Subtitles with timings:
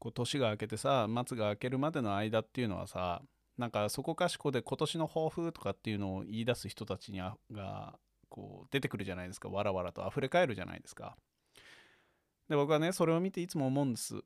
[0.00, 3.22] こう年が明けてさ末が明けるまでの間っていうのはさ
[3.58, 7.94] なんかそこかしこで今年の抱負とかっていうのを言い出す人たちにあが
[8.30, 9.50] こう出てくるじゃないですか。
[9.50, 10.06] わらわらと。
[10.08, 11.16] 溢れ返るじゃないですか。
[12.48, 14.22] で僕はねそれを見ていつも思うんです。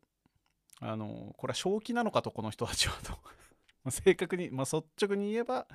[0.81, 3.19] あのこれは正気なのかとこの人たちはと。
[3.91, 5.67] 正確に、まあ、率直に言えば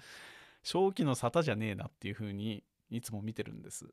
[0.63, 3.88] 正気の沙汰じゃねえなっていう風にいつも見てるんです。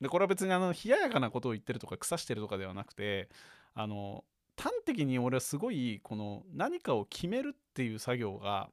[0.00, 3.28] でこれは別にあの冷ややかなことを言ってるとか腐してるとかではなくて
[3.74, 4.24] あの
[4.56, 8.70] 端的に俺はすごいこの何かを決めるっていう作業が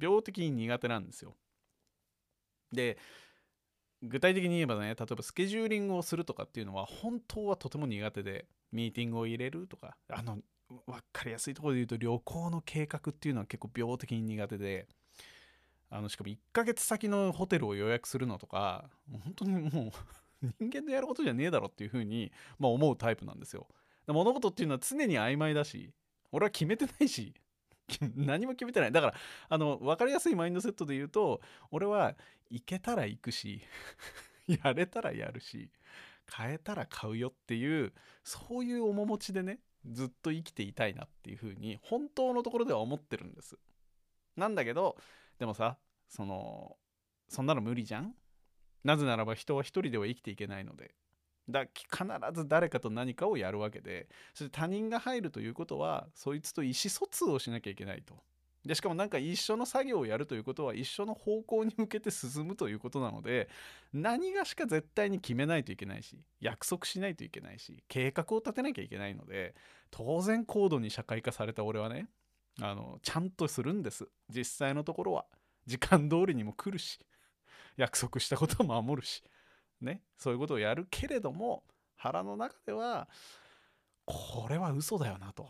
[0.00, 1.34] 病的に苦手なんですよ。
[2.72, 2.98] で
[4.02, 14.86] 具体的に言えばね例えばスケジューリングをするとかっていうのは本当はとても苦手でミーティングを入れるとかあの分かりやすいところで言うと旅行の計画っていうのは結構病的に苦手で
[15.88, 19.92] あのしかも1ヶ月先のホテルを予約するのとか本当にも
[20.42, 23.66] う 人間のやることじゃねえだろっていうふうに、まあ、思うタイプなんですよ。
[24.08, 25.92] 物事っていうのは常に曖昧だし
[26.32, 27.34] 俺は決めてないし
[28.16, 28.92] 何も決めてない。
[28.92, 29.14] だから
[29.48, 31.40] あの分かりやすいマインドセットで言うと
[31.70, 32.16] 俺は
[32.50, 33.62] 行けたら行くし
[34.46, 35.70] やれたらやるし
[36.26, 37.92] 買えたら買うよっていう
[38.24, 43.56] そういう面持ちでねずっと生きていたいなっていうふうに本当のところでは思ってるんです。
[44.36, 44.96] なんだけど
[45.38, 46.76] でもさその
[47.28, 48.14] そんなの無理じゃん？
[48.84, 50.94] なぜならば人は一人では生きていけないので。
[51.48, 58.16] だ必ず誰かと何かをやるわけでそして他人が入るということはそいつと意思疎通をしなきゃいけないと。
[58.64, 63.48] でしかもなんか一緒の作業をやるということは一緒の方向に向けて進むということなので
[63.92, 69.54] 何がしか絶対に決めないといけないし約束しないといけないし計画を立てなきゃいけないので
[69.92, 72.08] 当然高度に社会化された俺はね
[72.60, 74.08] あのちゃんとするんです。
[74.28, 75.26] 実際のところは。
[75.66, 76.98] 時間通りにも来るし。
[77.76, 79.22] 約束したことを守るし。
[79.80, 81.64] ねそういうことをやるけれども
[81.96, 83.08] 腹の中では
[84.04, 85.48] これは嘘だよなと。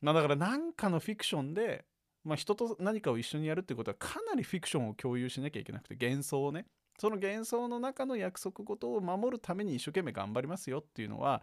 [0.00, 1.84] まあだから何かのフィクションで、
[2.24, 6.66] まあ、人と何かを一緒にやるってことはかなりフィクションを共有しなきゃいけなくて幻想をね。
[6.98, 11.42] その幻想の中の約束事を守るために一生懸命頑張りますよっていうのは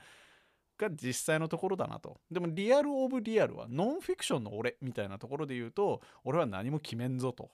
[0.78, 2.19] が実際のところだなと。
[2.31, 7.51] でもリアル・オブ・リアルはノンフィクションの俺みたいなところで言うと俺は何も決めんぞと。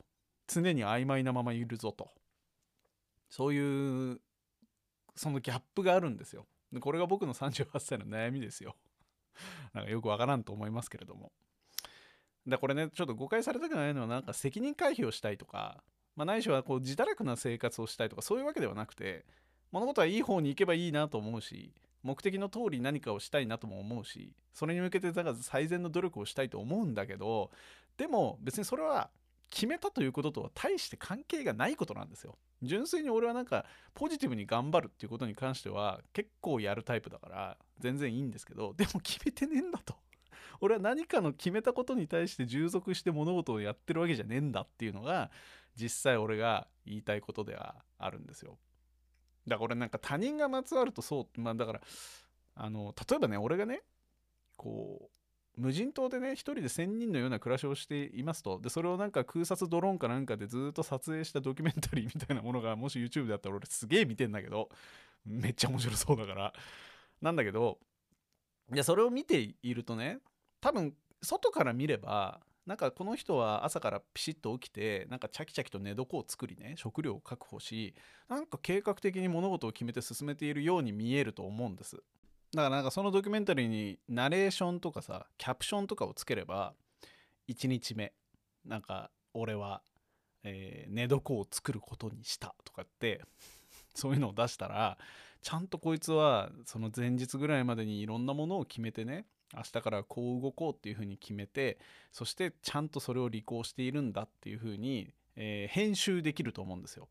[0.47, 2.11] 常に曖昧なままいるぞと。
[3.29, 4.21] そういう
[5.15, 6.45] そのギャップがあるんですよ。
[6.71, 8.75] でこれが僕の38歳の悩みですよ。
[9.73, 11.31] なんかよくわからんと思いますけれども。
[12.47, 15.83] だこれねちょっと誤解されたくないのはなんか責任回避をしたいとか、
[16.15, 19.25] まあ、ないしはこう自堕落な生活をしたいとかそういうわけではなくて
[19.71, 27.49] 物事はいい方に行けばいいなと思うし目的の通り何かをしたいなとも思うしそれに向けてだから最善の努力をしたいと思うんだけど
[27.97, 29.09] でも別にそれは
[29.49, 32.37] 決めたということとは大して関係がないことなんですよ。
[32.65, 39.95] 純粋に俺はなんかポジティブに頑張るっていうことに関しては結構やるタイプだから全然いいんですけどでも決めてねえんだと。
[40.61, 45.31] 俺は何かの決めたことに対して従属して物事をやってるわけじゃねえんだっていうのが
[45.75, 48.57] 実際俺が言いたいことではあるんですよ。
[49.47, 51.81] だから俺なんか他人がまつわるとそうまあだから
[52.55, 53.83] あの例えばね俺がね
[54.55, 55.14] こう
[55.57, 58.59] 無人島でね一人で1,000人のような暮らしをしていますと。
[58.59, 64.69] でそれをなんか空撮ドローンかなんかでずっと撮影したドキュメンタリーみたいなものが もし YouTube であったら俺すげえ見てんだけど
[65.25, 66.53] めっちゃ面白そうだから。
[67.21, 67.79] なんだけど
[68.73, 70.19] いやそれを見ているとね
[70.59, 77.93] 多分外から見ればなんかこの人は朝からピシッと起きてなんかチャキチャキと寝床を作りね食料を確保し
[78.27, 82.01] なんか計画的に物事を決めて進めているように見えると思うんです。
[82.55, 86.73] だからなんかそのドキュメンタリーにナレーションとかさキャプションとかをつければ
[87.49, 88.13] 1日目
[88.65, 89.81] なんか俺は、
[90.43, 93.21] えー、寝床を作ることにしたとかって
[93.93, 94.97] そういうのを出したら
[95.41, 101.77] ちゃんとこいつはその前日ぐらいまでにいろんなものを決めてね明日からこう動こうっていうふうに決めて
[102.13, 107.09] そしてちゃんとそれを履行しているんだっていうふうに、えー、編集できると思うんですよ。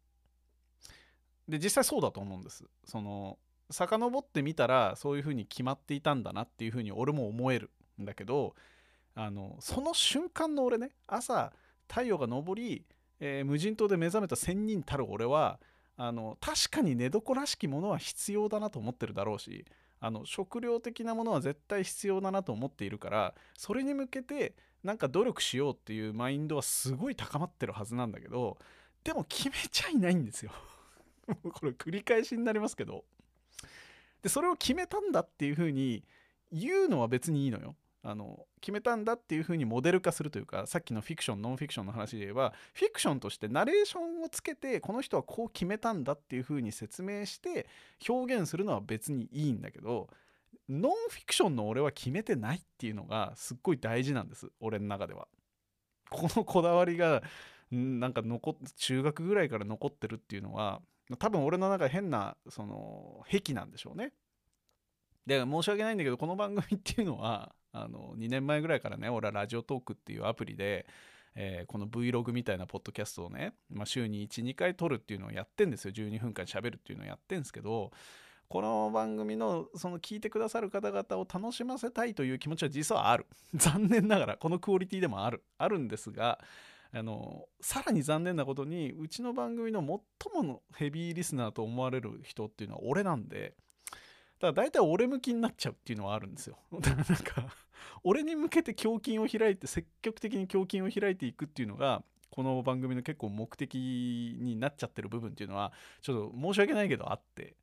[1.46, 2.64] で実際そうだと思うんです。
[2.84, 3.38] その
[3.70, 7.70] 遡ってみたらそういう風に決まっていたんだなっていう風に俺も思える
[8.00, 8.54] んだけど
[9.14, 11.52] あのその瞬間の俺ね朝
[11.88, 12.84] 太陽が昇り、
[13.20, 15.60] えー、無人島で目覚めた仙人たる俺は
[15.96, 19.64] あの確かに寝床らしきものは必要だなと思ってるだろうし
[20.00, 28.58] あの食料的なものは絶対必要だなと思っているからそれに向けてなんか努力しようっていうマインドはすごい高まってるはずなんだけど
[29.04, 30.50] でも決めちゃいないんですよ。
[31.52, 33.04] これ繰り返しになりますけど。
[34.24, 36.02] でそれを決めたんだっていうふうに
[36.50, 37.76] 言うのは別にいいのよ。
[38.02, 47.66] あの決めたんだっていうふうにモデル化するというかさっきのフィクションノンフィクションの話で言えばフィクションとしてナレーションをつけてこの人はこう決めたんだっていうふうに説明して
[48.06, 50.08] 表現するのは別にいいんだけど
[50.68, 55.26] ノンフィクションの俺は決めてないっていうのがすっごい大事なんです俺の中では
[56.10, 57.22] このこだわりが
[57.70, 60.82] なんか残中学ぐらいから残ってるっていうのは
[61.18, 64.12] 多分俺の中で変なその癖なんでしょうね。
[65.26, 70.86] で申し訳ないんだけどこの番組っていうのはあの2年前ぐらいからね俺はラジオトークっていうアプリで、
[71.34, 75.92] えー、この Vlog みたいなポッドキャストをね、まあ、週に12回撮るっていうのをやってんですよ。
[75.92, 77.90] 12分間喋るっていうのをやってんですけど
[78.48, 83.26] この番組のその聞いてくださる方々を楽しませたいという気持ちは実はある。
[83.54, 85.42] 残念ながらこのクオリティでもある。
[85.58, 86.38] あるんですが
[86.96, 93.54] あのさらに残念なことにうちの番組の最ものヘビーリスナーと思われる人っていうのは俺なんで
[94.38, 96.58] だから大体俺向きになっちゃうっていうのはあるんですよ。
[96.80, 97.46] だからなんか
[98.04, 107.56] 俺に向けて胸筋を開いて積極的に胸筋を開いていくっていうのがこの番組の結構目的になっちゃってる部分っていうのはちょっと申し訳ないけどあって。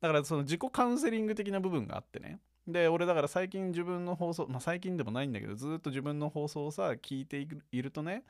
[0.00, 2.40] だからその自己カウンセリング的な部分があってね。
[2.66, 8.24] で俺だから最近自分の放送まあ最近でもないんだけどずっと自分の放送をさ聞いているとね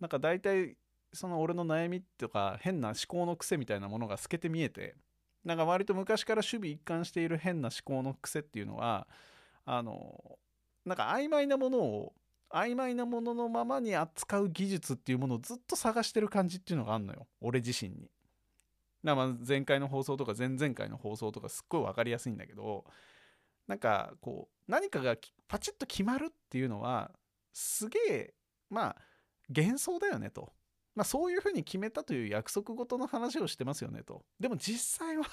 [0.00, 0.76] なんか大体
[1.12, 4.94] その俺の悩みとか変な思考の癖みたいなものが透けて見えて
[5.44, 9.06] なんか割と昔から守備一貫している変な思考の癖っていうのは
[9.64, 10.38] あの
[10.84, 12.12] なんか曖昧なものを
[12.52, 18.10] 曖昧なもののままに扱う技術っていうものをずっと探してる感じっていうのがあるのよ俺自身に。
[19.02, 22.84] ま前回の放送とか前々回の放送とかすっごい分かりやすいんだけど
[23.66, 25.16] なんかこう何かが
[25.48, 27.10] パチッと決まるっていうのは
[27.52, 28.34] すげえ
[28.70, 28.96] まあ
[29.48, 30.52] 幻想だよねと。
[30.94, 34.24] まあそういうふうに決めたという約束事の話をしてますよねと。
[34.40, 35.24] でも実際は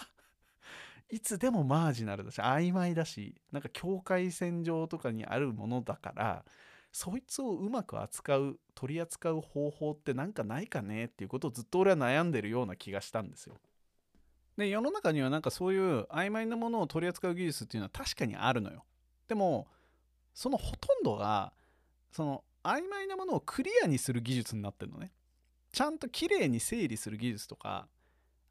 [1.09, 6.45] いつでもマージナルだし曖昧だしなんか境界線上とかにあるものだから
[6.91, 13.57] そいつをうまく扱う取り扱う方法ってなんかないかねっていうことをずっと俺は悩んでるような気がしたんですよ。
[14.57, 18.85] で世の中にはなんかそういう曖昧なものを取り扱う技術っていうのは確かにあるのよ。
[19.27, 19.67] でも
[20.33, 21.53] そのほとんどが
[22.11, 25.11] その曖昧なものをクリアにする技術になってるのね。
[25.71, 27.87] ちゃんときれいに整理する技術とか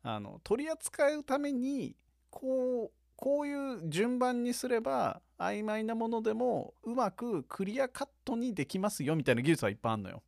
[0.03, 1.95] あの取り扱うために
[2.31, 10.23] こうこういう順番にすれば曖昧なものでもうまくクリアカットにできますよみたいな技術はいっぱいあるのよ。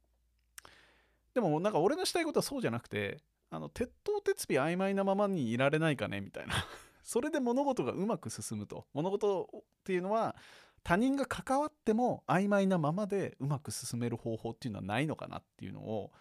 [1.35, 3.19] でもなんか俺のしたいことはそうじゃなくて
[3.55, 6.55] あの鉄頭鉄尾曖昧なままにいられないかねみたいな
[7.03, 10.35] それで物事がうまく進むと物事っていうのは
[10.83, 16.13] 他人が関わっても曖昧なままでうまく進める方法っていうのはないのかなっていうのを、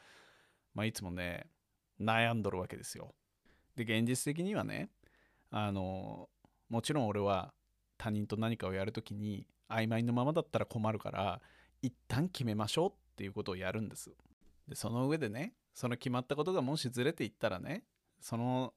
[0.74, 1.48] まあ、いつもね
[2.00, 3.14] 悩んどるわけですよ。
[3.76, 4.90] で現実的にはね
[5.50, 6.30] あの
[6.70, 7.54] もちろん俺は
[7.98, 11.42] 他人と何かをやるときに曖昧のままだったら困るから
[11.82, 14.16] 一旦決めましょうっていうことをやるんです。
[14.68, 17.84] でその上でねその決まったことがもしずれていったらね
[18.20, 18.74] その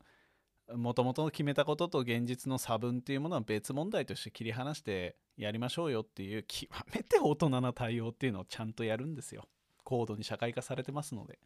[0.75, 9.44] もともと決めたことと現実の差分っていうものは別問題として切り離してやりましょうよっていう極めて大人な対応っていうのをちゃんとやるんですよ。
[9.84, 11.38] 高度に社会化されてますので。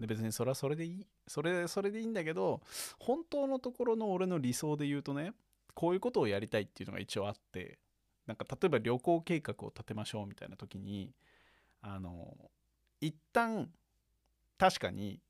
[0.00, 1.06] で別にそれはそれでいい。
[1.28, 2.62] それ、それでいいんだけど、
[2.98, 5.32] 本当のところの俺の理想で言うとね、
[5.74, 7.78] こういうことをやりたいっていうのが一応あって、
[8.26, 11.14] なんか例えば旅行計画を立てましょうみたいな時に、
[11.80, 12.34] あの、
[13.00, 13.70] 一旦、
[14.64, 15.20] 確かに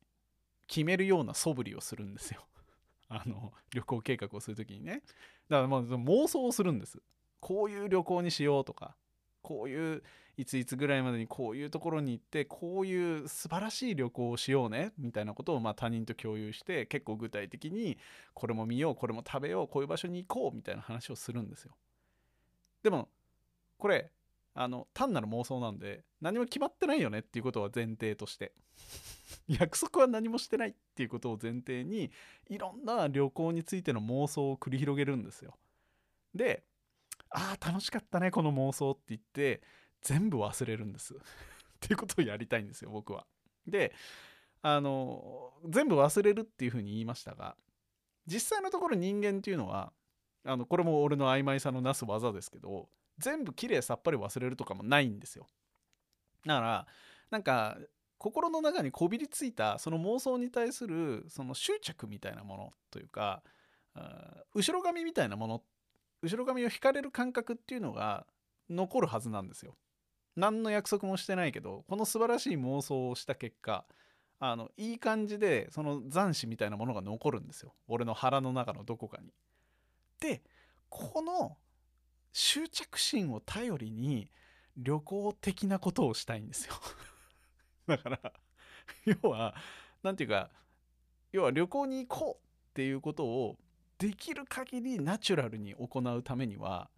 [0.65, 2.47] 決めるような素振りをするんですよ。
[3.09, 5.01] あの、旅行計画をする時にね。
[5.49, 7.01] だからまあ妄想をするんです。
[7.41, 8.95] こういう旅行にしようとか、
[9.41, 10.03] こういう
[10.37, 17.97] いついつぐらいまでにこういうところに行ってこういう素晴らしい旅行をしようねみたいなことをま他人と共有して結構具体的に
[18.33, 21.75] これも見ようこれも食べようこういう場所に行こうみたいな話をするんですよ。
[22.83, 23.09] でも
[23.77, 24.11] これ
[24.57, 28.53] あの単なる妄想なんで何も決まってないよねっていうことは前提として
[29.47, 32.09] 約束は何もしてないっていうことを前提に
[32.47, 35.59] いろんな旅行についての妄想を繰り広げるんですよ。
[36.33, 36.63] で
[37.29, 39.61] ああ楽しかったねこの妄想って言って
[40.01, 41.19] 全部忘れるんです っ
[41.81, 43.27] ていうことをやりたいんですよ僕は。
[43.67, 43.93] で
[44.61, 47.57] あの全部忘れるっていうふうに言いましたが
[48.25, 49.91] 実際のところ人間っていうのは
[50.43, 55.47] あのこれも俺の曖昧さのなす技ですけど全部きれいさっぱり忘れるとかもないんですよ。
[56.45, 56.87] だから
[57.31, 57.77] なんか
[58.17, 63.43] 心の中にこびりついたその妄想に対するその執着みたいなものというか
[64.53, 65.63] 後ろ髪みたいなもの
[66.21, 68.25] 後ろ髪を引かれる感覚っていうのが
[68.69, 69.75] 残るはずなんですよ。
[70.35, 73.85] 何の約束もしてないけどこの素晴らしい妄想をした結果
[74.39, 79.31] あのいい感じでその残滓みたいなものが残るんですよ俺の腹の中のどこかに。
[80.19, 80.41] で
[80.89, 81.57] この
[82.35, 84.29] 執着心を頼りに
[84.75, 86.73] 旅行的なことをしたいんですよ。
[87.87, 88.33] だから
[89.05, 89.55] 要は
[90.03, 90.51] 何て言うか
[91.31, 93.57] 要は旅行に行こうっていうことを
[93.97, 96.89] できる限りナチュラルに行うためには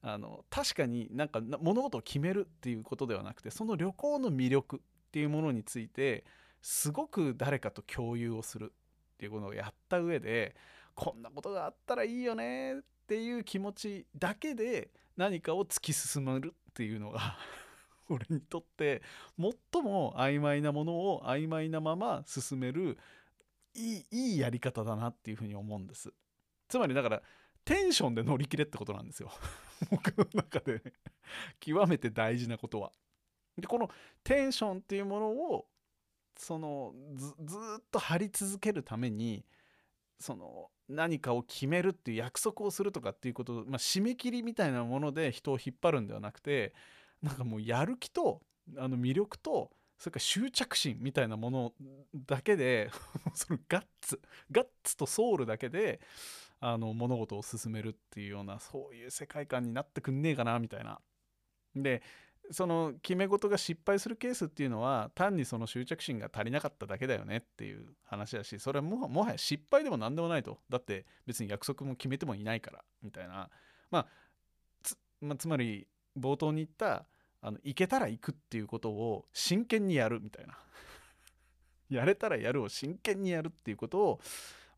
[0.00, 6.24] あの確かになんか物事を決めるっていうことではなくてその旅行の魅力っていうものについて
[6.62, 10.56] すごく誰かと共有をするっていうことをやった上で
[10.94, 17.36] こんなことがあったらいいよねっっていう気持ちだけで何かを突き進めるっていうのが
[18.08, 19.02] 俺にとって
[19.38, 22.98] 最も曖昧なものを曖昧なまま進める
[23.74, 26.12] いいいいやり方だなっていうふうに思うんです。
[26.68, 27.22] つまりだから
[27.64, 29.30] テンションで乗り切れってことなんですよ
[29.90, 30.82] 僕の中で、
[31.60, 32.92] 極めて大事なことは。
[33.56, 33.90] でこの
[34.24, 35.68] テンションっていうものを
[36.36, 39.44] そのずずっと張り続けるために
[40.18, 46.74] その何かを決めるっていう約束をするとかっていうこと、まあ、締め切りみたいなもので人を引っ張るんではなくて
[47.22, 48.40] なんかもうやる気と
[48.76, 51.72] あの魅力とそれから執着心みたいなもの
[52.26, 52.90] だけで
[53.34, 54.20] そのガッツ
[54.50, 56.00] ガッツとソウルだけで
[56.60, 61.00] あの物事を進めるっていうようなそういう世界観になってくんねえかなみたいな。
[61.74, 62.02] で
[62.52, 70.58] その決め事が失敗するケースっていうのは単にその執着心が足りなかっただけだよねっていう話だしそれはもはや失敗でも何でもないと。
[70.68, 73.48] だって別に約束も決めてもいないからみたいな。
[73.90, 74.06] まあ
[74.82, 75.86] つ,、まあ、つまり
[76.18, 77.06] 冒頭に言った
[77.40, 80.58] あの行けたら行くっていうことを真剣にやるみたいな。
[81.88, 84.20] やれたらやるを真剣にやるっていうことを、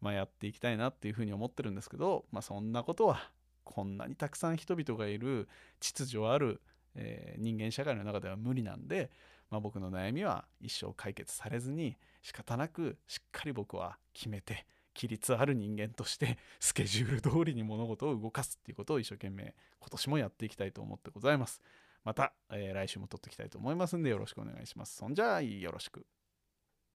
[0.00, 3.30] まあ、やっていきたいなっていうふうに思ってるんですけど、まあ、そんなことは
[3.64, 5.48] こんなにたくさん人々がいる
[5.80, 6.60] 秩序ある
[6.96, 9.10] えー、人間社会の中では無理なんで、
[9.50, 21.60] まあ、僕の悩みは一生解決されずに仕方なくしっかり僕は決めて規律ある人間として スケジュール通りに物事を動かすっていうことを一生懸命今年もやっていきたいと思ってございます。
[22.04, 24.96] また、えー、来週も撮っていきたいと思いますんでよろしくお願いします。
[24.96, 26.06] そんじゃあよろしく。